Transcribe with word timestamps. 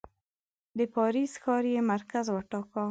د 0.77 0.79
پاریس 0.95 1.31
ښار 1.41 1.63
یې 1.73 1.81
مرکز 1.91 2.25
وټاکه. 2.31 2.79